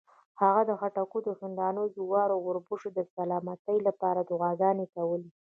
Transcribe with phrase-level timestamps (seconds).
[0.41, 5.29] هغه د خټکو، هندواڼو، جوارو او اوربشو د سلامتۍ لپاره دعاګانې کولې.